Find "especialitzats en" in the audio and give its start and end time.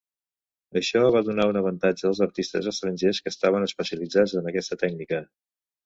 3.71-4.55